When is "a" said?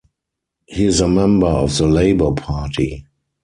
0.99-1.07